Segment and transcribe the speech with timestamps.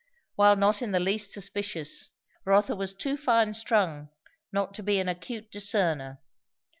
[0.35, 2.09] While not in the least suspicious,
[2.43, 4.09] Rotha was too fine strung
[4.51, 6.17] not to be an acute discerner.